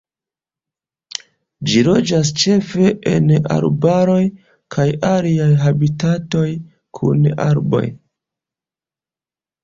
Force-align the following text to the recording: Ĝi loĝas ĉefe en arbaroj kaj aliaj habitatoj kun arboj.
Ĝi 1.71 1.81
loĝas 1.87 2.29
ĉefe 2.43 2.87
en 3.11 3.27
arbaroj 3.55 4.21
kaj 4.75 4.85
aliaj 5.09 5.49
habitatoj 5.65 6.47
kun 7.01 7.21
arboj. 7.45 7.83